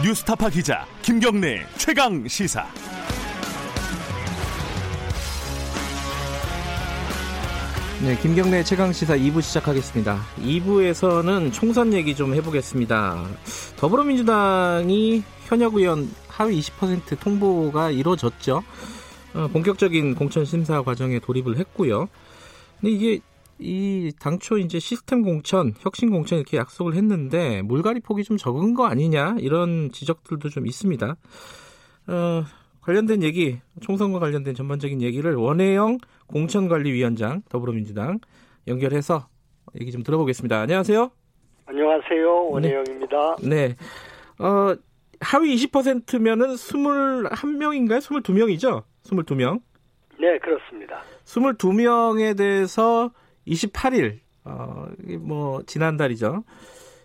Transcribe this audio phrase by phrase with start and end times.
[0.00, 2.64] 뉴스타파 기자 김경래 최강 시사.
[8.04, 10.24] 네, 김경래 최강 시사 2부 시작하겠습니다.
[10.40, 13.26] 2부에서는 총선 얘기 좀 해보겠습니다.
[13.76, 18.62] 더불어민주당이 현역 의원 하위 20% 통보가 이루어졌죠.
[19.34, 22.08] 어, 본격적인 공천 심사 과정에 돌입을 했고요.
[22.80, 23.18] 근데 이게
[23.58, 28.86] 이 당초 이제 시스템 공천, 혁신 공천 이렇게 약속을 했는데 물갈이 폭이 좀 적은 거
[28.86, 31.16] 아니냐 이런 지적들도 좀 있습니다.
[32.08, 32.44] 어,
[32.82, 38.20] 관련된 얘기, 총선과 관련된 전반적인 얘기를 원혜영 공천관리위원장 더불어민주당
[38.66, 39.28] 연결해서
[39.80, 40.60] 얘기 좀 들어보겠습니다.
[40.60, 41.10] 안녕하세요.
[41.66, 42.48] 안녕하세요.
[42.50, 43.36] 원혜영입니다.
[43.42, 43.76] 네.
[44.38, 44.74] 어,
[45.20, 47.98] 하위 20%면은 21명인가요?
[47.98, 48.84] 22명이죠?
[49.04, 49.60] 22명.
[50.18, 51.02] 네, 그렇습니다.
[51.24, 53.10] 22명에 대해서
[53.48, 54.86] 28일, 어,
[55.20, 56.44] 뭐, 지난달이죠.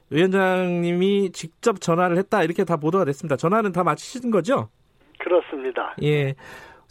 [0.09, 3.35] 위원장님이 직접 전화를 했다, 이렇게 다 보도가 됐습니다.
[3.35, 4.69] 전화는 다 마치신 거죠?
[5.19, 5.95] 그렇습니다.
[6.03, 6.35] 예.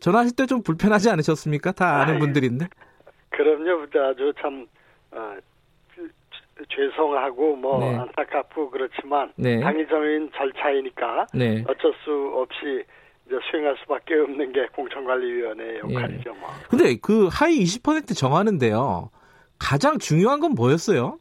[0.01, 1.73] 전화하실 때 좀 불편하지 않으셨습니까?
[1.73, 2.67] 다 아는 아이, 분들인데.
[3.31, 3.87] 그럼요.
[4.11, 4.67] 아주 참,
[5.13, 5.35] 어,
[6.69, 7.97] 죄송하고 뭐 네.
[7.97, 9.61] 안타깝고 그렇지만 네.
[9.61, 11.65] 당위적인 절차이니까 네.
[11.69, 12.85] 어쩔 수 없이
[13.27, 15.79] 이제 수행할 수밖에 없는 게 공천관리위원회의 예.
[15.79, 16.35] 역할이죠.
[16.35, 16.49] 뭐.
[16.69, 19.11] 근데 그 하위 20% 정하는데요.
[19.63, 21.19] 가장 중요한 건 뭐였어요?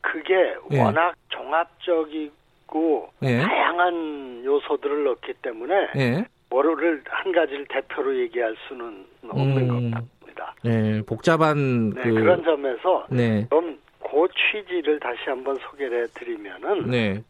[0.00, 0.80] 그게 예.
[0.80, 3.38] 워낙 종합적이고 예.
[3.38, 6.24] 다양한 요소들을 넣기 때문에 예.
[6.48, 9.90] 뭐를 한 가지를 대표로 얘기할 수는 없는 음.
[9.90, 10.54] 것 같습니다.
[10.64, 13.46] 예, 복잡한 네, 그 그런 점에서 네.
[13.50, 17.22] 그 취지를 다시 한번 소개를 해드리면은 네.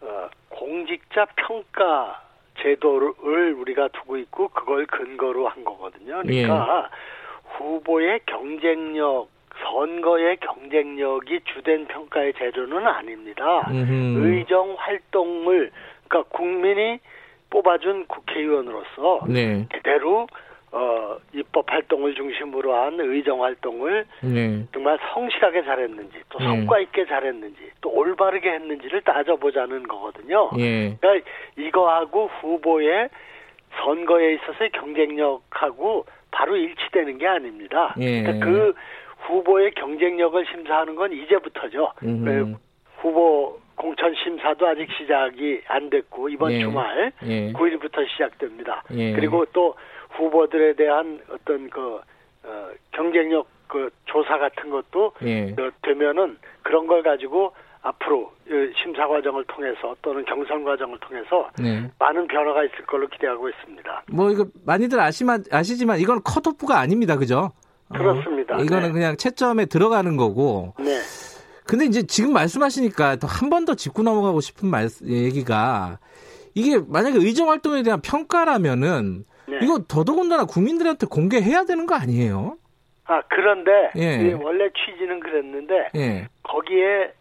[0.00, 2.22] 어, 공직자 평가
[2.60, 6.22] 제도를 우리가 두고 있고 그걸 근거로 한 거거든요.
[6.22, 6.88] 그러니까
[7.60, 9.28] 후보의 경쟁력,
[9.62, 13.68] 선거의 경쟁력이 주된 평가의 재료는 아닙니다.
[13.70, 14.26] 음흠.
[14.26, 15.70] 의정 활동을
[16.08, 16.98] 그러니까 국민이
[17.50, 19.66] 뽑아준 국회의원으로서 네.
[19.72, 20.26] 제대로
[20.72, 24.64] 어, 입법 활동을 중심으로 한 의정 활동을 네.
[24.72, 26.44] 정말 성실하게 잘했는지 또 네.
[26.44, 30.50] 성과 있게 잘했는지 또 올바르게 했는지를 따져보자는 거거든요.
[30.58, 30.96] 예.
[31.00, 33.08] 그러니까 이거하고 후보의
[33.82, 37.94] 선거에 있어서의 경쟁력하고 바로 일치되는 게 아닙니다.
[37.98, 38.22] 예.
[38.22, 38.74] 그러니까 그
[39.18, 41.92] 후보의 경쟁력을 심사하는 건 이제부터죠.
[42.00, 42.54] 그
[42.98, 46.60] 후보 공천 심사도 아직 시작이 안 됐고 이번 예.
[46.60, 47.52] 주말 예.
[47.52, 48.82] 9일부터 시작됩니다.
[48.92, 49.12] 예.
[49.12, 49.74] 그리고 또
[50.10, 52.00] 후보들에 대한 어떤 그
[52.44, 55.52] 어, 경쟁력 그 조사 같은 것도 예.
[55.52, 57.52] 어, 되면은 그런 걸 가지고
[57.82, 61.90] 앞으로 이 심사 과정을 통해서 또는 경선 과정을 통해서 네.
[61.98, 64.02] 많은 변화가 있을 걸로 기대하고 있습니다.
[64.10, 67.16] 뭐 이거 많이들 아시만 아시지만 이건 컷오프가 아닙니다.
[67.16, 67.52] 그죠?
[67.88, 68.56] 어, 그렇습니다.
[68.58, 68.92] 이거는 네.
[68.92, 70.74] 그냥 채점에 들어가는 거고.
[70.78, 71.00] 네.
[71.66, 75.98] 근데 이제 지금 말씀하시니까 또한번 더 짚고 넘어가고 싶은 말 얘기가
[76.54, 79.58] 이게 만약에 의정 활동에 대한 평가라면은 네.
[79.62, 82.56] 이거 더더군다나 국민들한테 공개해야 되는 거 아니에요?
[83.04, 84.28] 아 그런데 예.
[84.28, 86.28] 이 원래 취지는 그랬는데 예.
[86.42, 87.12] 거기에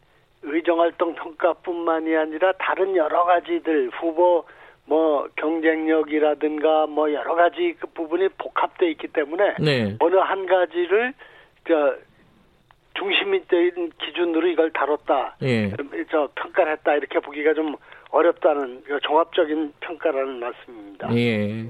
[0.42, 4.46] 의정활동 평가뿐만이 아니라 다른 여러 가지들 후보
[4.86, 9.96] 뭐 경쟁력이라든가 뭐 여러 가지 그 부분이 복합돼 있기 때문에 네.
[10.00, 11.14] 어느 한 가지를
[11.68, 11.96] 저
[12.98, 15.38] 중심이 된 기준으로 이걸 다뤘다.
[15.44, 15.72] 예.
[16.12, 17.76] 저 평가를 했다 이렇게 보기가 좀
[18.10, 21.16] 어렵다는 그 종합적인 평가라는 말씀입니다.
[21.16, 21.68] 예.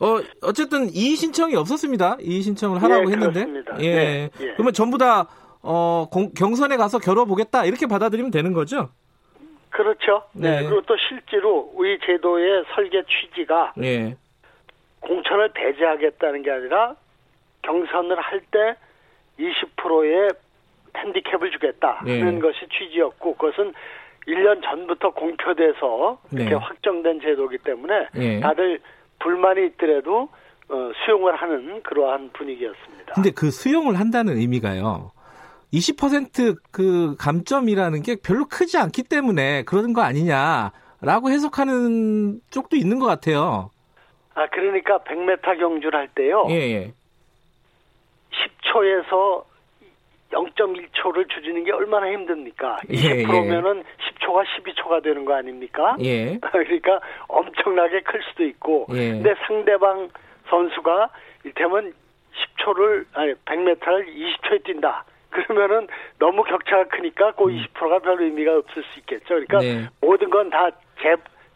[0.00, 2.16] 어, 어쨌든 이의 신청이 없었습니다.
[2.20, 3.44] 이의 신청을 하라고 예, 했는데.
[3.44, 3.76] 그렇습니다.
[3.80, 3.94] 예.
[3.94, 4.52] 네, 예.
[4.54, 5.28] 그러면 전부 다
[5.62, 8.88] 어, 공- 경선에 가서 겨뤄보겠다 이렇게 받아들이면 되는 거죠?
[9.70, 10.24] 그렇죠.
[10.32, 10.60] 네.
[10.60, 10.62] 네.
[10.68, 14.16] 그리고 또 실제로 우리 제도의 설계 취지가 예.
[15.00, 16.94] 공천을 배제하겠다는 게 아니라
[17.62, 18.76] 경선을 할 때
[19.38, 20.28] 20%의
[20.96, 22.38] 핸디캡을 주겠다 하는 예.
[22.40, 23.72] 것이 취지였고 그것은
[24.28, 26.54] 1년 전부터 공표돼서 이렇게 네.
[26.54, 28.40] 확정된 제도이기 때문에 예.
[28.40, 28.80] 다들
[29.20, 30.28] 불만이 있더라도
[30.68, 33.14] 어, 수용을 하는 그러한 분위기였습니다.
[33.14, 35.10] 근데 그 수용을 한다는 의미가요.
[35.72, 43.70] 20%그 감점이라는 게 별로 크지 않기 때문에 그러는 거 아니냐라고 해석하는 쪽도 있는 것 같아요.
[44.34, 46.46] 아 그러니까 100m 경주를 할 때요.
[46.50, 46.92] 예, 예.
[48.64, 49.44] 10초에서
[50.30, 52.78] 0.1초를 줄이는 게 얼마나 힘듭니까?
[52.90, 55.96] 예, 20%면은 10초가 12초가 되는 거 아닙니까?
[56.00, 56.38] 예.
[56.52, 59.10] 그러니까 엄청나게 클 수도 있고, 예.
[59.10, 60.08] 근데 상대방
[60.48, 61.10] 선수가
[61.44, 61.92] 이를테면
[62.32, 65.04] 10초를 아니 100m를 20초에 뛴다.
[65.32, 65.86] 그러면은
[66.18, 69.24] 너무 격차가 크니까 그 20%가 별 의미가 없을 수 있겠죠.
[69.28, 69.62] 그러니까 음.
[69.62, 69.88] 네.
[70.00, 70.70] 모든 건 다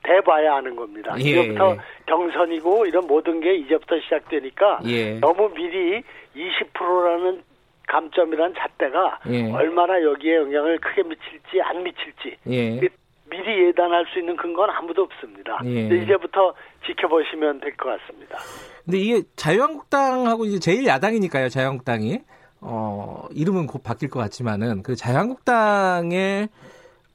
[0.03, 1.15] 대봐야 하는 겁니다.
[1.19, 1.77] 예, 이제부터 예.
[2.07, 5.19] 경선이고 이런 모든 게 이제부터 시작되니까 예.
[5.19, 6.03] 너무 미리
[6.37, 7.43] 20%라는
[7.89, 9.51] 감점이라는 잣대가 예.
[9.53, 12.81] 얼마나 여기에 영향을 크게 미칠지 안 미칠지 예.
[12.81, 12.89] 미-
[13.29, 15.59] 미리 예단할 수 있는 근거는 아무도 없습니다.
[15.65, 15.89] 예.
[16.03, 16.55] 이제부터
[16.87, 18.39] 지켜보시면 될 것 같습니다.
[18.85, 22.19] 근데 이게 자유한국당하고 이제 제일 야당이니까요, 자유한국당이.
[22.61, 26.49] 어, 이름은 곧 바뀔 것 같지만은 그 자유한국당의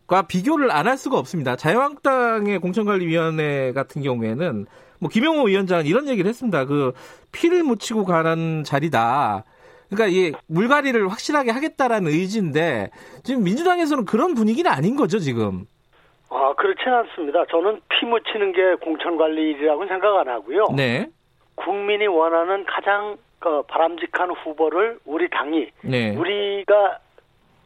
[0.07, 1.55] 과 비교를 안 할 수가 없습니다.
[1.55, 4.65] 자유한국당의 공천관리위원회 같은 경우에는
[4.99, 6.65] 뭐 김영호 위원장은 이런 얘기를 했습니다.
[6.65, 6.91] 그
[7.31, 9.45] 피를 묻히고 가는 자리다.
[9.89, 12.91] 그러니까 이 물갈이를 확실하게 하겠다라는 의지인데
[13.23, 15.65] 지금 민주당에서는 그런 분위기는 아닌 거죠 지금.
[16.29, 17.45] 아 그렇지는 않습니다.
[17.49, 20.67] 저는 피 묻히는 게 공천관리 일이라고 생각 안 하고요.
[20.75, 21.07] 네.
[21.55, 26.15] 국민이 원하는 가장 어, 바람직한 후보를 우리 당이 네.
[26.15, 26.99] 우리가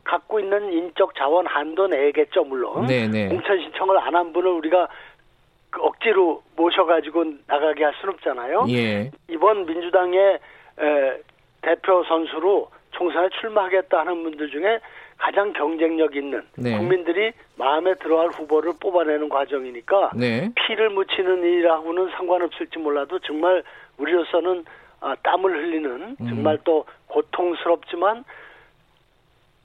[0.03, 3.27] 갖고 있는 인적 자원 한도 내겠죠 물론 네, 네.
[3.27, 4.87] 공천 신청을 안 한 분을 우리가
[5.69, 8.65] 그 억지로 모셔가지고 나가게 할 수는 없잖아요.
[8.69, 9.11] 예.
[9.29, 10.39] 이번 민주당의
[10.79, 11.21] 에,
[11.61, 14.79] 대표 선수로 총선에 출마하겠다 하는 분들 중에
[15.17, 16.77] 가장 경쟁력 있는 네.
[16.77, 20.49] 국민들이 마음에 들어할 후보를 뽑아내는 과정이니까 네.
[20.55, 23.63] 피를 묻히는 일하고는 상관없을지 몰라도 정말
[23.97, 24.63] 우리로서는 아,
[25.21, 26.27] 땀을 흘리는 음.
[26.27, 28.23] 정말 또 고통스럽지만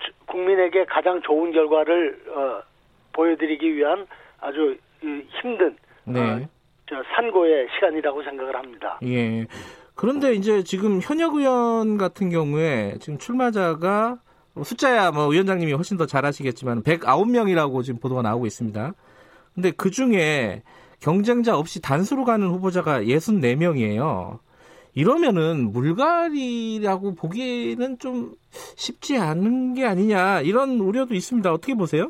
[0.01, 2.63] 주- 국민에게 가장 좋은 결과를 어,
[3.13, 4.07] 보여드리기 위한
[4.41, 6.21] 아주 이, 힘든 네.
[6.21, 6.41] 어,
[6.89, 8.99] 저 산고의 시간이라고 생각을 합니다.
[9.05, 9.47] 예.
[9.95, 14.19] 그런데 이제 지금 현역 의원 같은 경우에 지금 출마자가
[14.63, 18.93] 숫자야 뭐 위원장님이 훨씬 더 잘 아시겠지만 109명이라고 지금 보도가 나오고 있습니다.
[19.55, 20.63] 근데 그 중에
[21.01, 24.39] 경쟁자 없이 단수로 가는 후보자가 64명이에요.
[24.95, 28.33] 이러면은 물갈이라고 보기에는 좀
[28.77, 31.53] 쉽지 않은 게 아니냐 이런 우려도 있습니다.
[31.53, 32.09] 어떻게 보세요?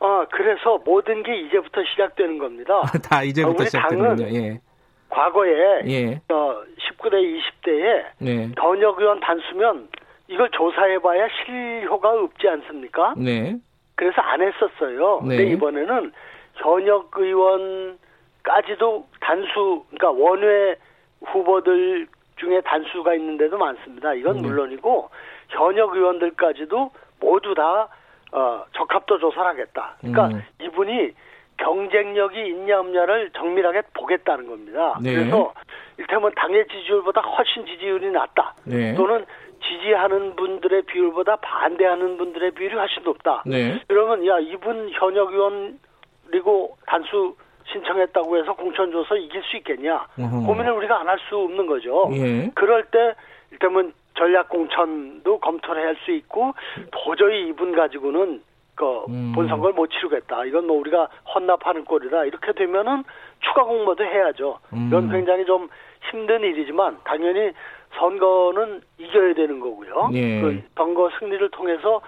[0.00, 2.82] 아 그래서 모든 게 이제부터 시작되는 겁니다.
[3.08, 4.16] 다 이제부터 우리 시작되는군요.
[4.16, 4.60] 당은 예.
[5.08, 6.20] 과거에 예.
[6.28, 8.50] 어, 19대, 20대에 네.
[8.58, 9.88] 현역 의원 단수면
[10.28, 13.14] 이걸 조사해봐야 실효가 없지 않습니까?
[13.16, 13.56] 네.
[13.94, 15.22] 그래서 안 했었어요.
[15.22, 15.36] 네.
[15.36, 16.12] 근데 이번에는
[16.54, 20.76] 현역 의원까지도 단수, 그러니까 원외
[21.24, 24.14] 후보들 중에 단수가 있는데도 많습니다.
[24.14, 24.42] 이건 네.
[24.42, 25.10] 물론이고
[25.48, 26.90] 현역 의원들까지도
[27.20, 27.88] 모두 다
[28.32, 29.96] 어, 적합도 조사를 하겠다.
[30.00, 30.42] 그러니까 음.
[30.60, 31.12] 이분이
[31.58, 34.98] 경쟁력이 있냐 없냐를 정밀하게 보겠다는 겁니다.
[35.00, 35.14] 네.
[35.14, 35.54] 그래서
[35.96, 38.54] 일테면 당의 지지율보다 훨씬 지지율이 낮다.
[38.64, 38.94] 네.
[38.94, 39.24] 또는
[39.62, 43.42] 지지하는 분들의 비율보다 반대하는 분들의 비율이 훨씬 높다.
[43.46, 43.80] 네.
[43.88, 45.78] 그러면 야 이분 현역 의원
[46.26, 47.36] 그리고 단수
[47.72, 50.06] 신청했다고 해서 공천 줘서 이길 수 있겠냐?
[50.18, 50.46] 어허.
[50.46, 52.08] 고민을 우리가 안 할 수 없는 거죠.
[52.12, 52.50] 예.
[52.54, 53.14] 그럴 때
[53.52, 56.54] 일테면 전략 공천도 검토를 할 수 있고
[56.90, 58.42] 도저히 이분 가지고는
[58.74, 59.32] 그 음.
[59.34, 60.44] 본선거를 못 치르겠다.
[60.44, 62.24] 이건 뭐 우리가 헌납하는 꼴이다.
[62.26, 63.04] 이렇게 되면은
[63.40, 64.58] 추가 공모도 해야죠.
[64.72, 64.88] 음.
[64.88, 65.68] 이건 굉장히 좀
[66.10, 67.52] 힘든 일이지만 당연히
[67.98, 70.10] 선거는 이겨야 되는 거고요.
[70.12, 70.40] 예.
[70.42, 72.00] 그 선거 승리를 통해서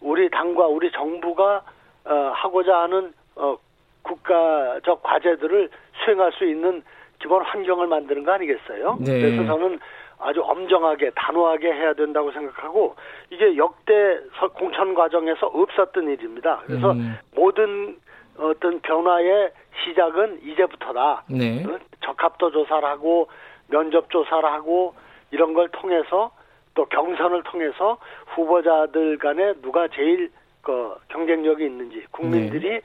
[0.00, 1.62] 우리 당과 우리 정부가
[2.06, 3.56] 어, 하고자 하는 어,
[4.04, 5.68] 국가적 과제들을
[6.04, 6.82] 수행할 수 있는
[7.20, 8.98] 기본 환경을 만드는 거 아니겠어요?
[9.00, 9.20] 네.
[9.20, 9.80] 그래서 저는
[10.20, 12.94] 아주 엄정하게 단호하게 해야 된다고 생각하고
[13.30, 16.62] 이게 역대 서- 공천 과정에서 없었던 일입니다.
[16.66, 17.18] 그래서 음.
[17.34, 17.98] 모든
[18.38, 19.52] 어떤 변화의
[19.84, 21.24] 시작은 이제부터다.
[21.28, 21.64] 네.
[21.66, 21.78] 어?
[22.00, 23.28] 적합도 조사를 하고
[23.68, 24.94] 면접 조사를 하고
[25.30, 26.30] 이런 걸 통해서
[26.74, 27.98] 또 경선을 통해서
[28.34, 30.30] 후보자들 간에 누가 제일
[30.62, 32.80] 그 경쟁력이 있는지 국민들이 네.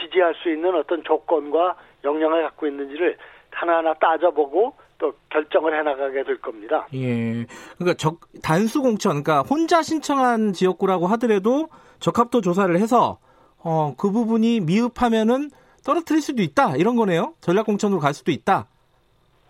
[0.00, 3.16] 지지할 수 있는 어떤 조건과 역량을 갖고 있는지를
[3.50, 6.86] 하나하나 따져보고 또 결정을 해나가게 될 겁니다.
[6.94, 7.46] 예.
[7.76, 11.68] 그러니까 적, 단수 공천, 그러니까 혼자 신청한 지역구라고 하더라도
[12.00, 13.18] 적합도 조사를 해서
[13.62, 15.50] 어, 그 부분이 미흡하면은
[15.84, 16.76] 떨어뜨릴 수도 있다.
[16.76, 17.34] 이런 거네요.
[17.40, 18.66] 전략 공천으로 갈 수도 있다.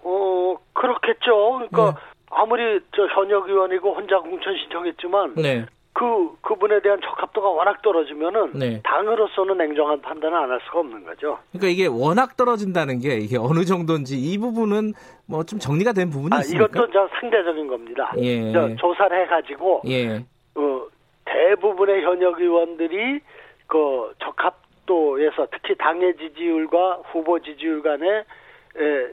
[0.02, 1.52] 어 그렇겠죠.
[1.70, 2.16] 그러니까 네.
[2.30, 5.66] 아무리 저 현역 의원이고 혼자 공천 신청했지만 네.
[5.98, 8.82] 그 그분에 대한 적합도가 워낙 떨어지면은 네.
[8.84, 11.38] 당으로서는 냉정한 판단을 안 할 수가 없는 거죠.
[11.52, 14.92] 그러니까 이게 워낙 떨어진다는 게 이게 어느 정도인지 이 부분은
[15.26, 16.66] 뭐 좀 정리가 된 부분이 아 있습니까?
[16.66, 18.12] 이것도 저 상대적인 겁니다.
[18.18, 18.52] 예.
[18.52, 20.18] 저 조사를 해가지고 예.
[20.54, 20.82] 어,
[21.24, 23.20] 대부분의 현역 의원들이
[23.66, 29.06] 그 적합도에서 특히 당의 지지율과 후보 지지율 간의 에,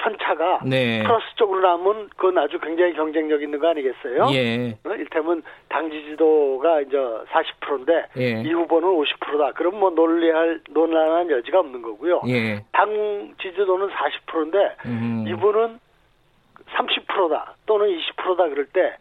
[0.00, 1.02] 편차가 네.
[1.02, 4.28] 플러스 쪽으로 나면 그건 아주 굉장히 경쟁력 있는 거 아니겠어요?
[4.32, 4.76] 예.
[4.84, 8.42] 어, 일테면 당 지지도가 이제 40%인데 예.
[8.42, 9.52] 이 후보는 50%다.
[9.52, 12.22] 그럼 뭐 논리할 논란한 여지가 없는 거고요.
[12.28, 12.64] 예.
[12.72, 15.24] 당 지지도는 40%인데 음.
[15.28, 15.78] 이분은
[16.76, 18.96] 30%다 또는 20%다 그럴 때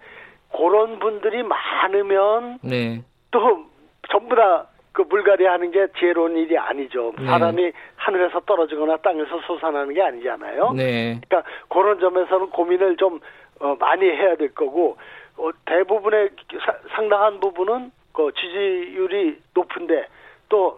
[0.52, 3.02] 그런 분들이 많으면 네.
[3.32, 3.66] 또
[4.10, 4.68] 전부 다
[5.00, 7.14] 그 물갈이 하는 게 지혜로운 일이 아니죠.
[7.18, 7.26] 네.
[7.26, 10.74] 사람이 하늘에서 떨어지거나 땅에서 솟아나는 게 아니잖아요.
[10.74, 11.22] 네.
[11.26, 13.22] 그러니까 그런 점에서는 고민을 좀
[13.62, 14.98] 어, 많이 해야 될 거고
[15.38, 16.32] 어, 대부분의
[16.66, 20.06] 사- 상당한 부분은 그 지지율이 높은데
[20.50, 20.78] 또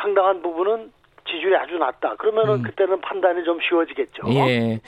[0.00, 0.92] 상당한 부분은
[1.28, 2.14] 지지율이 아주 낮다.
[2.14, 2.62] 그러면은 음.
[2.62, 4.22] 그때는 판단이 좀 쉬워지겠죠.
[4.34, 4.78] 예.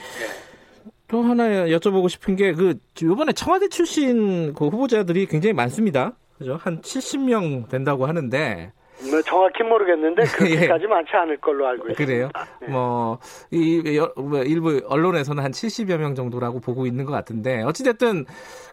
[1.09, 6.13] 또 하나 여쭤보고 싶은 게 그 이번에 청와대 출신 그 후보자들이 굉장히 많습니다.
[6.41, 6.57] 그죠?
[6.59, 8.71] 한 70명 된다고 하는데
[9.09, 10.25] 뭐 정확히 모르겠는데 예.
[10.25, 12.03] 그렇게까지 많지 않을 걸로 알고 있습니다.
[12.05, 12.29] 그래요?
[12.61, 12.67] 네.
[12.67, 13.19] 뭐,
[13.51, 18.25] 이, 여- 뭐 일부 언론에서는 한 70여 명 정도라고 보고 있는 것 같은데, 어찌 됐든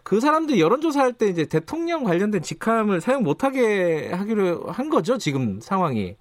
[0.03, 5.17] 그 사람들이 여론 조사할 때 이제 대통령 관련된 직함을 사용 못 하게 하기로 한 거죠,
[5.17, 6.15] 지금 상황이.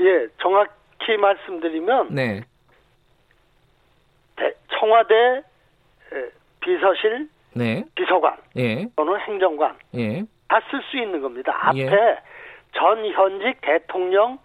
[0.00, 2.42] 예, 정확히 말씀드리면 네.
[4.36, 5.42] 대- 청와대 에,
[6.60, 7.84] 비서실 네.
[7.94, 8.86] 비서관 예.
[8.96, 10.24] 또는 행정관 예.
[10.54, 11.52] 다 쓸 수 있는 겁니다.
[11.68, 12.18] 앞에 예.
[12.72, 14.38] 전 현직 대통령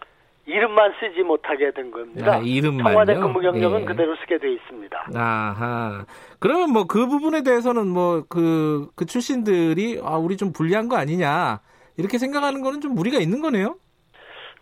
[0.47, 2.33] 이름만 쓰지 못하게 된 겁니다.
[2.33, 2.89] 아, 이름만요?
[2.89, 3.85] 청와대 근무 경력은 예.
[3.85, 5.05] 그대로 쓰게 돼 있습니다.
[5.15, 6.05] 아하.
[6.39, 11.59] 그러면 뭐 그 부분에 대해서는 뭐 그, 그 출신들이 아, 우리 좀 불리한 거 아니냐.
[11.97, 13.75] 이렇게 생각하는 거는 좀 무리가 있는 거네요?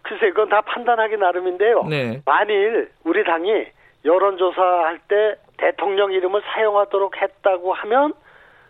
[0.01, 1.83] 글쎄 그건 다 판단하기 나름인데요.
[1.83, 2.21] 네.
[2.25, 3.67] 만일 우리 당이
[4.03, 8.13] 여론조사할 때 대통령 이름을 사용하도록 했다고 하면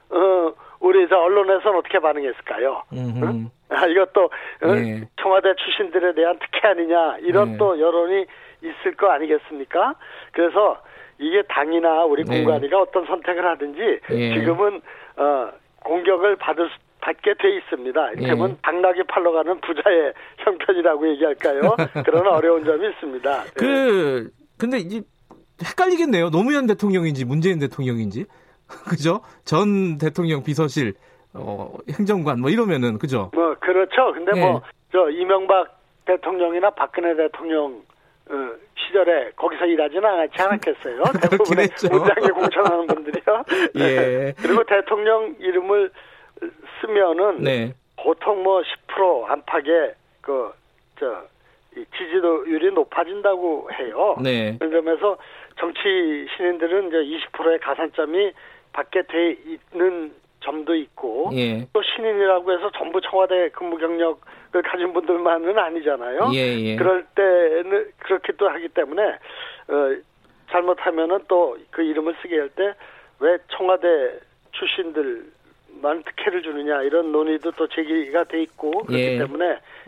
[0.10, 2.84] 어, 우리 저 언론에서는 어떻게 반응했을까요?
[2.94, 3.50] 응?
[3.70, 5.08] 아, 이것도 어, 예.
[5.22, 7.58] 청와대 출신들에 대한 특혜 아니냐 이런 예.
[7.58, 8.26] 또 여론이
[8.64, 9.96] 있을 거 아니겠습니까?
[10.32, 10.82] 그래서
[11.20, 12.44] 이게 당이나 우리 네.
[12.44, 14.34] 공관위가 어떤 선택을 하든지 예.
[14.40, 14.82] 지금은
[15.18, 15.50] 어,
[15.84, 18.12] 공격을 받을 수- 받게 돼 있습니다.
[18.12, 18.56] 이를테면 예.
[18.64, 21.62] 당나귀 팔러 가는 부자의 형편이라고 얘기할까요?
[22.06, 23.44] 그런 어려운 점이 있습니다.
[23.46, 23.50] 예.
[23.56, 25.02] 그 근데 이제
[25.64, 26.30] 헷갈리겠네요.
[26.30, 28.26] 노무현 대통령인지 문재인 대통령인지
[28.90, 29.22] 그죠?
[29.46, 30.94] 전 대통령 비서실
[31.34, 33.32] 어, 행정관 뭐 이러면은 그죠?
[33.34, 34.12] 뭐 그렇죠.
[34.14, 34.42] 근데 예.
[34.42, 37.82] 뭐저 이명박 대통령이나 박근혜 대통령
[38.30, 38.34] 어,
[38.76, 41.04] 시절에 거기서 일하지는 않지 않았겠어요.
[41.22, 41.70] 대부분의.
[41.92, 43.44] 문장에 공천하는 분들이요.
[43.76, 44.34] 예.
[44.38, 45.92] 그리고 대통령 이름을
[46.82, 47.74] 쓰면은 네.
[47.98, 51.24] 보통 뭐 10% 안팎의 그저
[51.98, 54.16] 지지도율이 높아진다고 해요.
[54.22, 54.58] 네.
[54.58, 55.18] 그런 점에서
[55.60, 58.32] 정치 신인들은 이제 20%의 가산점이
[58.74, 59.38] 받게 돼
[59.74, 61.68] 있는 점도 있고 예.
[61.74, 66.30] 또 신인이라고 해서 전부 청와대 근무 경력을 가진 분들만은 아니잖아요.
[66.34, 66.76] 예, 예.
[66.76, 69.02] 그럴 때는 그렇게 또 하기 때문에
[69.68, 69.96] 어,
[70.52, 72.74] 잘못하면은 또 그 이름을 쓰게 할 때
[73.20, 74.20] 왜 청와대
[74.52, 79.18] 출신들만 특혜를 주느냐 이런 논의도 또 제기가 돼 있고 그렇기 예.
[79.18, 79.46] 때문에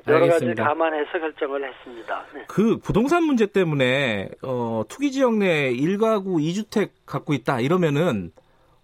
[0.07, 0.63] 여러 가지 알겠습니다.
[0.63, 2.25] 감안해서 결정을 했습니다.
[2.33, 2.43] 네.
[2.47, 8.31] 그 부동산 문제 때문에 어, 투기 지역 내 1가구 2주택 갖고 있다 이러면은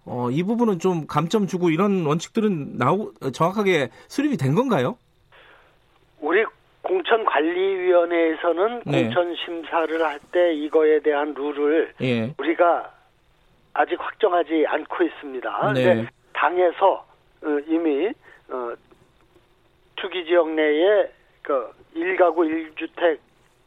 [0.06, 4.98] 어, 이 부분은 좀 감점 주고 이런 원칙들은 나오 정확하게 수립이 된 건가요?
[6.22, 6.46] 우리
[6.84, 9.04] 공천관리위원회에서는 네.
[9.04, 12.34] 공천 심사를 할 때 이거에 대한 룰을 예.
[12.38, 12.92] 우리가
[13.74, 15.74] 아직 확정하지 않고 있습니다.
[15.74, 15.84] 네.
[15.84, 17.06] 근데 당에서
[17.44, 18.10] 어, 이미
[18.50, 18.74] 어,
[19.96, 21.10] 투기 지역 내에
[21.42, 22.46] 그 1가구
[22.76, 23.18] 1주택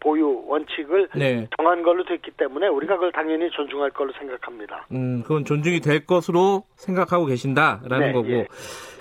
[0.00, 1.48] 보유 원칙을 네.
[1.56, 4.86] 정한 걸로 됐기 때문에 우리가 그걸 당연히 존중할 걸로 생각합니다.
[4.92, 8.28] 음, 그건 존중이 될 것으로 생각하고 계신다라는 네, 거고.
[8.30, 8.46] 예.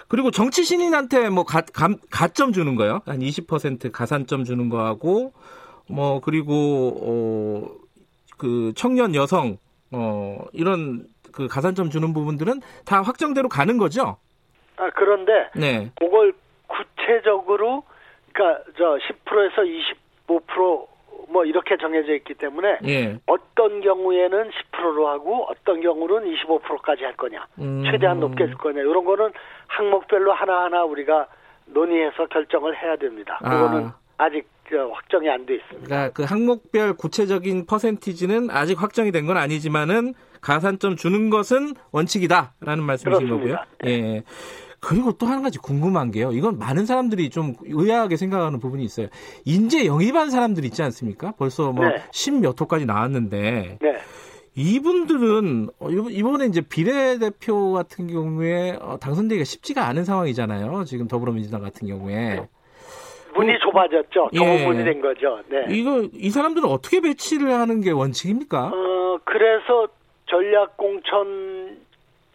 [0.08, 3.02] 그리고 정치 신인한테 뭐 가, 감, 가점 주는 거요.
[3.06, 5.34] 한 20% 가산점 주는 거하고
[5.90, 7.76] 뭐 그리고 어,
[8.38, 9.58] 그 청년 여성
[9.92, 14.18] 어, 이런 그 가산점 주는 부분들은 다 확정대로 가는 거죠.
[14.78, 15.92] 아, 그런데 네.
[16.00, 16.34] 그걸
[16.68, 17.84] 구체적으로
[18.32, 19.64] 그러니까 저 10%에서
[20.28, 23.18] 25%뭐 이렇게 정해져 있기 때문에 예.
[23.26, 27.84] 어떤 경우에는 10%로 하고 어떤 경우는 25%까지 할 거냐 음.
[27.90, 29.32] 최대한 높게 할 거냐 이런 거는
[29.68, 31.28] 항목별로 하나하나 우리가
[31.66, 33.38] 논의해서 결정을 해야 됩니다.
[33.42, 34.30] 그거는 아.
[34.30, 34.48] 직
[34.92, 35.88] 확정이 안 돼 있습니다.
[35.88, 43.28] 그러니까 그 항목별 구체적인 퍼센티지는 아직 확정이 된 건 아니지만은 가산점 주는 것은 원칙이다라는 말씀이신
[43.28, 43.66] 그렇습니다.
[43.80, 43.92] 거고요.
[43.94, 44.24] 예.
[44.80, 46.32] 그리고 또 한 가지 궁금한 게요.
[46.32, 49.08] 이건 많은 사람들이 좀 의아하게 생각하는 부분이 있어요.
[49.46, 51.34] 인재 영입한 사람들 있지 않습니까?
[51.38, 51.96] 벌써 뭐 네.
[52.12, 53.98] 십몇 호까지 나왔는데 네.
[54.56, 60.84] 이분들은 어, 이번- 이번에 이제 비례대표 같은 경우에 어, 당선되기가 쉽지가 않은 상황이잖아요.
[60.86, 62.48] 지금 더불어민주당 같은 경우에.
[63.36, 64.30] 문이 좁아졌죠.
[64.34, 64.38] 예.
[64.38, 65.40] 좁은 문이 된 거죠.
[65.50, 65.76] 네.
[65.76, 68.72] 이거 이 사람들은 어떻게 배치를 하는 게 원칙입니까?
[68.74, 69.88] 어 그래서
[70.28, 71.78] 전략 공천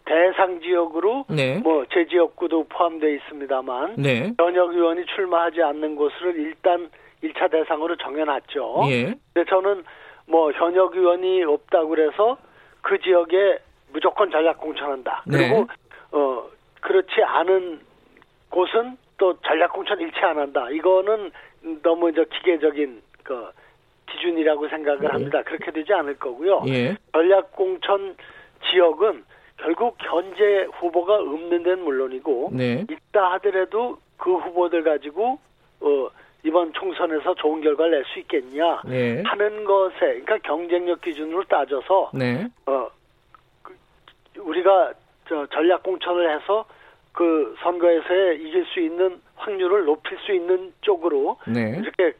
[0.05, 1.59] 대상 지역으로 네.
[1.59, 4.33] 뭐제 지역구도 포함되어 있습니다만 네.
[4.37, 6.89] 현역 의원이 출마하지 않는 곳을 일단
[7.23, 8.83] 1차 대상으로 정해놨죠.
[8.89, 9.13] 예.
[9.33, 9.83] 근데 저는
[10.27, 12.37] 뭐 현역 의원이 없다고 그래서
[12.81, 13.59] 그 지역에
[13.93, 15.23] 무조건 전략 공천한다.
[15.25, 15.37] 네.
[15.37, 15.67] 그리고
[16.11, 16.49] 어
[16.81, 17.79] 그렇지 않은
[18.49, 20.69] 곳은 또 전략 공천 일체 안 한다.
[20.69, 21.31] 이거는
[21.81, 23.51] 너무 저 기계적인 그
[24.07, 25.41] 기준이라고 생각을 합니다.
[25.43, 26.63] 그렇게 되지 않을 거고요.
[26.67, 26.97] 예.
[27.13, 28.17] 전략 공천
[28.69, 29.23] 지역은
[29.63, 32.85] 결국 현재 후보가 없는 데는 물론이고 네.
[32.89, 35.39] 있다 하더라도 그 후보들 가지고
[35.79, 36.09] 어
[36.43, 39.23] 이번 총선에서 좋은 결과를 낼 수 있겠냐 네.
[39.25, 42.45] 하는 것에 그러니까 경쟁력 기준으로 따져서 네.
[42.65, 42.89] 어
[43.61, 43.73] 그,
[44.37, 44.91] 우리가
[45.29, 46.65] 저 전략 공천을 해서
[47.13, 51.79] 그 선거에서 이길 수 있는 확률을 높일 수 있는 쪽으로 네.
[51.81, 52.17] 이렇게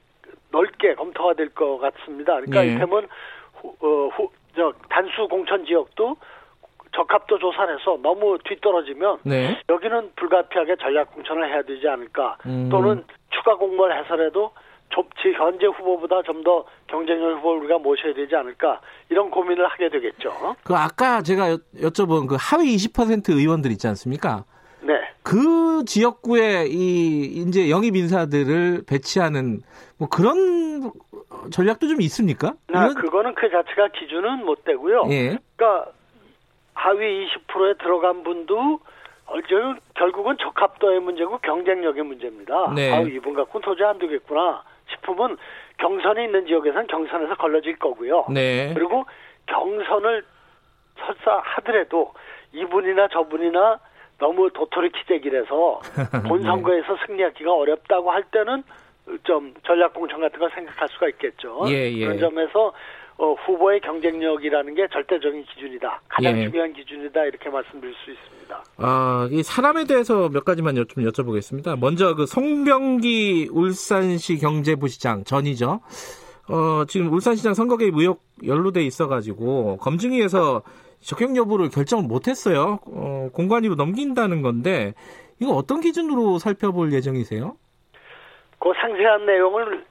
[0.52, 2.36] 넓게 검토가 될 것 같습니다.
[2.36, 2.68] 그러니까 예.
[2.70, 3.08] 이를테면
[3.56, 6.16] 후, 어, 후, 저 단수 공천 지역도
[6.96, 9.60] 적합도 조사해서 너무 뒤떨어지면 네.
[9.70, 12.70] 여기는 불가피하게 전략 공천을 해야 되지 않을까 음.
[12.70, 14.52] 또는 추가 공모를 해서라도
[14.90, 19.90] 좀 지- 현재 후보보다 좀 더 경쟁력 후보를 우리가 모셔야 되지 않을까 이런 고민을 하게
[19.90, 20.56] 되겠죠.
[20.64, 24.44] 그 아까 제가 여, 여쭤본 그 하위 20% 의원들 있지 않습니까?
[24.82, 24.94] 네.
[25.24, 29.62] 그 지역구에 이 이제 영입 인사들을 배치하는
[29.98, 30.92] 뭐 그런
[31.52, 32.54] 전략도 좀 있습니까?
[32.74, 35.06] 아, 그거는 그 자체가 기준은 못 되고요.
[35.10, 35.38] 예.
[35.56, 35.92] 그러니까
[36.84, 38.80] 하위 20%에 들어간 분도
[39.96, 42.74] 결국은 적합도의 문제고 경쟁력의 문제입니다.
[42.76, 42.94] 네.
[42.94, 45.38] 아, 이분 갖고 는 도저히 안 되겠구나 싶으면
[45.78, 48.26] 경선이 있는 지역에서는 경선에서 걸러질 거고요.
[48.30, 48.74] 네.
[48.74, 49.06] 그리고
[49.46, 50.26] 경선을
[51.00, 52.14] 설사 하더라도
[52.52, 53.80] 이분이나 저분이나
[54.20, 55.82] 너무 도토리 키재기라서
[56.28, 58.64] 본 선거에서 승리하기가 어렵다고 할 때는
[59.24, 61.64] 좀 전략 공천 같은 걸 생각할 수가 있겠죠.
[61.68, 62.06] 예, 예.
[62.06, 62.74] 그런 점에서
[63.18, 66.02] 어, 후보의 경쟁력이라는 게 절대적인 기준이다.
[66.10, 66.50] 가장 예.
[66.50, 67.26] 중요한 기준이다.
[67.26, 68.64] 이렇게 말씀드릴 수 있습니다.
[68.78, 71.80] 아, 이 사람에 대해서 몇 가지만 여, 좀 여쭤보겠습니다.
[71.80, 75.82] 먼저 그 송병기 울산시 경제부시장 전이죠.
[76.50, 80.64] 어, 지금 울산시장 선거 개입 의혹 연루돼 있어가지고 검증위에서
[81.00, 82.80] 적격 여부를 결정을 못했어요.
[82.86, 84.94] 어, 공관위로 넘긴다는 건데
[85.40, 87.56] 이거 어떤 기준으로 살펴볼 예정이세요?
[88.60, 89.86] 그 상세한 내용을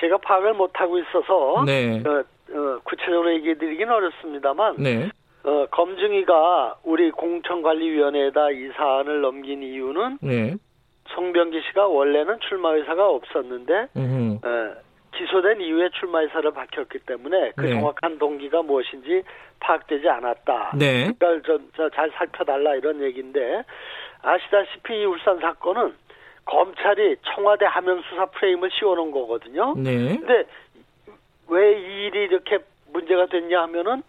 [0.00, 2.02] 제가 파악을 못하고 있어서 네.
[2.06, 5.10] 어, 어, 구체적으로 얘기해 드리긴 어렵습니다만 네.
[5.44, 10.56] 어, 검증위가 우리 공천관리위원회에다 이 사안을 넘긴 이유는 네.
[11.08, 14.46] 송병기 씨가 원래는 출마 의사가 없었는데 음흠.
[14.46, 14.74] 어,
[15.16, 17.74] 기소된 이후에 출마 의사를 밝혔기 때문에 그 네.
[17.74, 19.22] 정확한 동기가 무엇인지
[19.60, 20.72] 파악되지 않았다.
[20.78, 21.06] 네.
[21.12, 23.62] 그걸 좀, 저잘 살펴달라 이런 얘기인데
[24.22, 25.94] 아시다시피 이 울산 사건은
[26.46, 29.74] 검찰이 청와대 하명 수사 프레임을 씌워놓은 거거든요.
[29.76, 30.18] 네.
[30.18, 30.44] 근데
[31.48, 32.58] 왜 이 일이 이렇게
[32.92, 34.02] 문제가 됐냐 하면은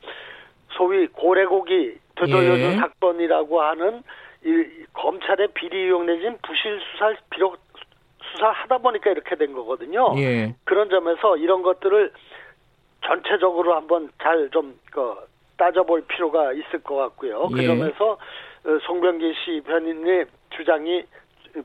[0.72, 2.76] 소위 고래고기 되돌려준 예.
[2.76, 4.04] 사건이라고 하는
[4.44, 7.58] 이 검찰의 비리 이용 내진 부실 수사를 비록
[8.32, 10.14] 수사하다 보니까 이렇게 된 거거든요.
[10.18, 10.54] 예.
[10.64, 12.12] 그런 점에서 이런 것들을
[13.06, 15.16] 전체적으로 한번 잘좀 그,
[15.58, 17.48] 따져볼 필요가 있을 것 같고요.
[17.50, 17.68] 그 예.
[17.68, 21.04] 점에서 어, 송병기 씨 변인의 주장이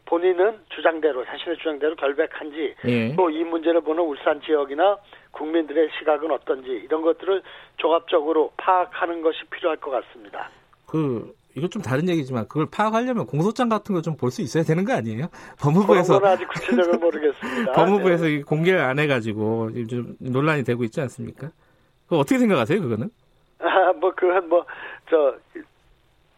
[0.04, 3.16] 본인은 주장대로 자신의 주장대로 결백한지 예.
[3.16, 4.98] 또이 문제를 보는 울산 지역이나
[5.32, 7.42] 국민들의 시각은 어떤지 이런 것들을
[7.76, 10.50] 종합적으로 파악하는 것이 필요할 것 같습니다.
[10.86, 14.84] 그 이거 좀 다른 얘기지만 그걸 파악하려면 공소장 같은 거 좀 볼 수 있어야 되는
[14.84, 15.26] 거 아니에요?
[15.60, 17.72] 법무부에서 건 아직 구체적으로 모르겠습니다.
[17.74, 18.30] 법무부에서 네.
[18.34, 21.50] 이 공개를 안 해가지고 좀 논란이 되고 있지 않습니까?
[22.08, 23.10] 그 어떻게 생각하세요, 그거는?
[23.60, 25.36] 아, 뭐 그건 뭐저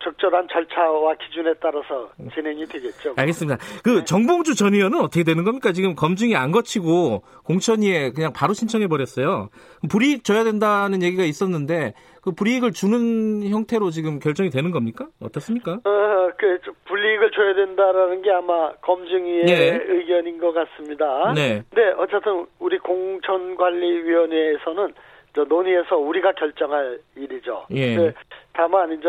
[0.03, 3.15] 적절한 절차와 기준에 따라서 진행이 되겠죠.
[3.17, 3.59] 알겠습니다.
[3.83, 5.73] 그 정봉주 전 의원은 어떻게 되는 겁니까?
[5.73, 9.49] 지금 검증이 안 거치고 공천위에 그냥 바로 신청해 버렸어요.
[9.89, 15.09] 불이익 줘야 된다는 얘기가 있었는데 그 불이익을 주는 형태로 지금 결정이 되는 겁니까?
[15.21, 15.81] 어떻습니까?
[15.85, 19.83] 어, 그 불이익을 줘야 된다라는 게 아마 검증위의 예.
[19.89, 21.33] 의견인 것 같습니다.
[21.35, 21.65] 네.
[21.71, 24.95] 근데 어쨌든 우리 공천관리위원회에서는
[25.35, 27.65] 저 논의해서 우리가 결정할 일이죠.
[27.73, 27.97] 예.
[27.97, 28.13] 근데
[28.53, 29.09] 다만 이제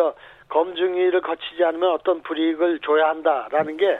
[0.50, 4.00] 검증위를 거치지 않으면 어떤 불이익을 줘야 한다라는 게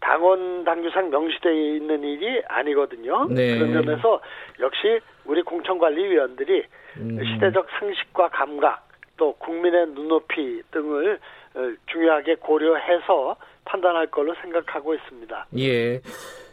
[0.00, 3.26] 당원 당규상 명시되어 있는 일이 아니거든요.
[3.30, 3.58] 네.
[3.58, 4.20] 그런 점에서
[4.60, 6.64] 역시 우리 공천관리위원들이
[6.98, 7.18] 음.
[7.24, 11.18] 시대적 상식과 감각 또 국민의 눈높이 등을
[11.54, 15.46] 어, 중요하게 고려해서 판단할 걸로 생각하고 있습니다.
[15.58, 16.00] 예.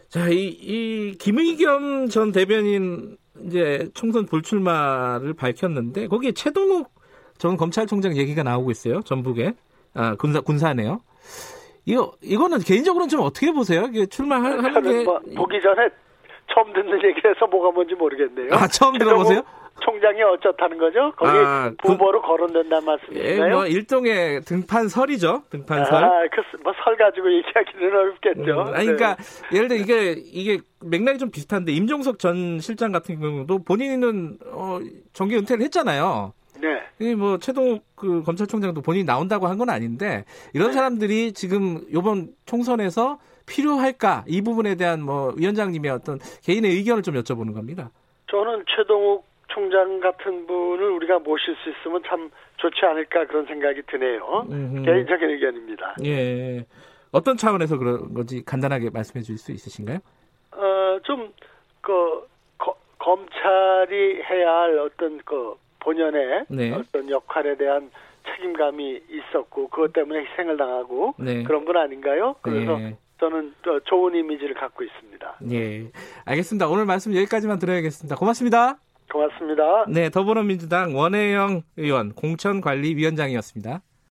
[0.07, 6.89] 자, 이, 이, 김의겸 전 대변인 이제 총선 불출마를 밝혔는데, 거기에 최동욱
[7.41, 9.01] 전 검찰총장 얘기가 나오고 있어요.
[9.01, 9.53] 전북에.
[9.95, 10.99] 아, 군사, 군사네요.
[11.85, 13.85] 이거, 이거는 개인적으로는 좀 어떻게 보세요?
[13.91, 15.03] 이게 출마하는 게.
[15.03, 15.89] 뭐 보기 전에
[16.53, 18.49] 처음 듣는 얘기라서 뭐가 뭔지 모르겠네요.
[18.51, 19.41] 아, 처음 들어보세요?
[19.83, 21.11] 총장이 어쩌다는 거죠?
[21.17, 23.55] 거기 아, 군- 후보로 거론된다는 예, 말씀이신가요?
[23.55, 25.41] 뭐, 일종의 등판설이죠.
[25.49, 26.03] 등판설.
[26.03, 28.51] 아, 그뭐설 가지고 얘기하기는 어렵겠죠.
[28.69, 29.17] 음, 아니, 그러니까
[29.51, 34.77] 예를 들어 이게 이게 맥락이 좀 비슷한데 임종석 전 실장 같은 경우도 본인은 어,
[35.13, 36.33] 정계 은퇴를 했잖아요.
[36.61, 36.81] 네.
[36.99, 40.73] 이뭐 최동욱 그 검찰총장도 본인이 나온다고 한 건 아닌데 이런 네.
[40.73, 47.53] 사람들이 지금 이번 총선에서 필요할까 이 부분에 대한 뭐 위원장님의 어떤 개인의 의견을 좀 여쭤보는
[47.53, 47.89] 겁니다.
[48.29, 54.45] 저는 최동욱 총장 같은 분을 우리가 모실 수 있으면 참 좋지 않을까 그런 생각이 드네요.
[54.49, 54.83] 음흠.
[54.83, 55.95] 개인적인 의견입니다.
[56.05, 56.65] 예.
[57.11, 59.97] 어떤 차원에서 그런 건지 간단하게 말씀해 주실 수 있으신가요?
[60.53, 61.31] 어, 좀
[61.81, 61.91] 그
[62.59, 66.71] 거- 검찰이 해야 할 어떤 그 본연의 네.
[66.71, 67.91] 어떤 역할에 대한
[68.35, 71.43] 책임감이 있었고 그것 때문에 희생을 당하고 네.
[71.43, 72.35] 그런 분 아닌가요?
[72.41, 72.97] 그래서 네.
[73.19, 75.37] 저는 또 좋은 이미지를 갖고 있습니다.
[75.51, 75.91] 예.
[76.25, 76.67] 알겠습니다.
[76.67, 78.15] 오늘 말씀 여기까지만 들어야겠습니다.
[78.15, 78.77] 고맙습니다.
[79.11, 79.85] 고맙습니다.
[79.89, 83.81] 네, 더불어민주당 원혜영 의원 공천관리위원장이었습니다.